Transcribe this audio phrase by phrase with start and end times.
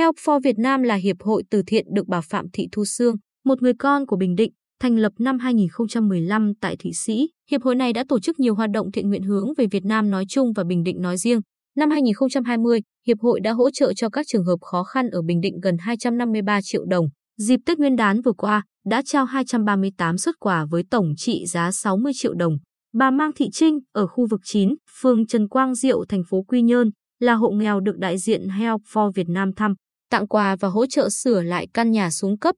[0.00, 3.16] Help for Việt Nam là hiệp hội từ thiện được bà Phạm Thị Thu Sương,
[3.44, 7.28] một người con của Bình Định, thành lập năm 2015 tại Thụy Sĩ.
[7.50, 10.10] Hiệp hội này đã tổ chức nhiều hoạt động thiện nguyện hướng về Việt Nam
[10.10, 11.40] nói chung và Bình Định nói riêng.
[11.76, 15.40] Năm 2020, Hiệp hội đã hỗ trợ cho các trường hợp khó khăn ở Bình
[15.40, 17.06] Định gần 253 triệu đồng.
[17.38, 21.70] Dịp Tết Nguyên đán vừa qua, đã trao 238 xuất quà với tổng trị giá
[21.70, 22.56] 60 triệu đồng.
[22.94, 26.62] Bà Mang Thị Trinh ở khu vực 9, phường Trần Quang Diệu, thành phố Quy
[26.62, 29.74] Nhơn, là hộ nghèo được đại diện Help for Việt Nam thăm,
[30.10, 32.54] tặng quà và hỗ trợ sửa lại căn nhà xuống cấp.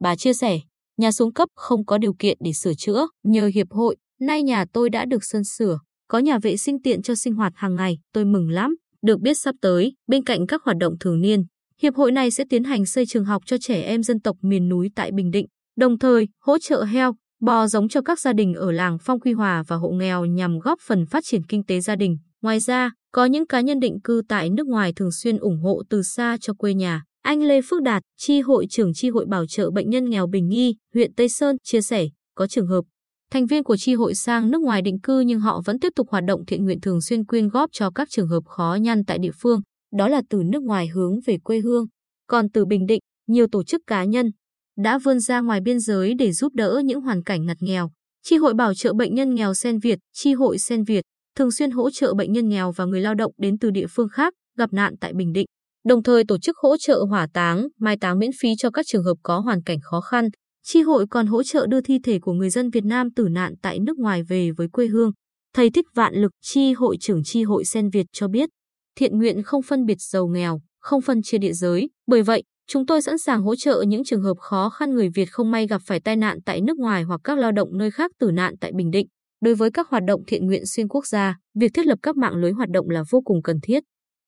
[0.00, 0.60] Bà chia sẻ,
[0.96, 4.64] nhà xuống cấp không có điều kiện để sửa chữa, nhờ hiệp hội, nay nhà
[4.72, 5.78] tôi đã được sơn sửa,
[6.08, 8.76] có nhà vệ sinh tiện cho sinh hoạt hàng ngày, tôi mừng lắm.
[9.02, 11.44] Được biết sắp tới, bên cạnh các hoạt động thường niên,
[11.82, 14.68] hiệp hội này sẽ tiến hành xây trường học cho trẻ em dân tộc miền
[14.68, 18.54] núi tại Bình Định, đồng thời hỗ trợ heo, bò giống cho các gia đình
[18.54, 21.80] ở làng Phong Quy Hòa và hộ nghèo nhằm góp phần phát triển kinh tế
[21.80, 22.18] gia đình.
[22.46, 25.82] Ngoài ra, có những cá nhân định cư tại nước ngoài thường xuyên ủng hộ
[25.90, 27.02] từ xa cho quê nhà.
[27.22, 30.48] Anh Lê Phước Đạt, tri hội trưởng tri hội bảo trợ bệnh nhân nghèo Bình
[30.48, 32.84] Nghi, huyện Tây Sơn chia sẻ, có trường hợp
[33.32, 36.08] thành viên của tri hội sang nước ngoài định cư nhưng họ vẫn tiếp tục
[36.10, 39.18] hoạt động thiện nguyện thường xuyên quyên góp cho các trường hợp khó nhăn tại
[39.18, 39.60] địa phương,
[39.96, 41.86] đó là từ nước ngoài hướng về quê hương.
[42.26, 44.30] Còn từ Bình Định, nhiều tổ chức cá nhân
[44.78, 47.90] đã vươn ra ngoài biên giới để giúp đỡ những hoàn cảnh ngặt nghèo.
[48.22, 51.04] tri hội bảo trợ bệnh nhân nghèo Sen Việt, tri hội Sen Việt
[51.36, 54.08] thường xuyên hỗ trợ bệnh nhân nghèo và người lao động đến từ địa phương
[54.08, 55.46] khác gặp nạn tại Bình Định,
[55.84, 59.04] đồng thời tổ chức hỗ trợ hỏa táng, mai táng miễn phí cho các trường
[59.04, 60.28] hợp có hoàn cảnh khó khăn.
[60.66, 63.54] Chi hội còn hỗ trợ đưa thi thể của người dân Việt Nam tử nạn
[63.62, 65.10] tại nước ngoài về với quê hương.
[65.54, 68.48] Thầy Thích Vạn Lực, chi hội trưởng chi hội Sen Việt cho biết,
[68.96, 71.90] thiện nguyện không phân biệt giàu nghèo, không phân chia địa giới.
[72.06, 75.28] Bởi vậy, chúng tôi sẵn sàng hỗ trợ những trường hợp khó khăn người Việt
[75.30, 78.10] không may gặp phải tai nạn tại nước ngoài hoặc các lao động nơi khác
[78.18, 79.06] tử nạn tại Bình Định.
[79.40, 82.34] Đối với các hoạt động thiện nguyện xuyên quốc gia, việc thiết lập các mạng
[82.34, 83.82] lưới hoạt động là vô cùng cần thiết.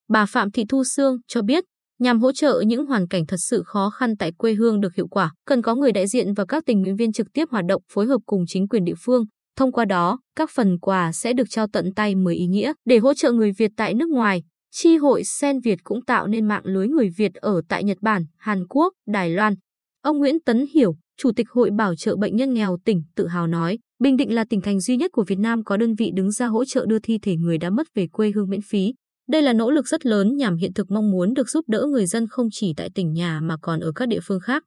[0.09, 1.63] Bà Phạm Thị Thu Sương cho biết,
[1.99, 5.07] nhằm hỗ trợ những hoàn cảnh thật sự khó khăn tại quê hương được hiệu
[5.07, 7.81] quả, cần có người đại diện và các tình nguyện viên trực tiếp hoạt động
[7.93, 9.25] phối hợp cùng chính quyền địa phương.
[9.55, 12.97] Thông qua đó, các phần quà sẽ được trao tận tay mới ý nghĩa để
[12.97, 14.43] hỗ trợ người Việt tại nước ngoài.
[14.71, 18.25] Chi hội Sen Việt cũng tạo nên mạng lưới người Việt ở tại Nhật Bản,
[18.37, 19.53] Hàn Quốc, Đài Loan.
[20.01, 23.47] Ông Nguyễn Tấn Hiểu, Chủ tịch Hội Bảo trợ Bệnh nhân nghèo tỉnh tự hào
[23.47, 26.31] nói, Bình Định là tỉnh thành duy nhất của Việt Nam có đơn vị đứng
[26.31, 28.93] ra hỗ trợ đưa thi thể người đã mất về quê hương miễn phí.
[29.29, 32.05] Đây là nỗ lực rất lớn nhằm hiện thực mong muốn được giúp đỡ người
[32.05, 34.63] dân không chỉ tại tỉnh nhà mà còn ở các địa phương khác.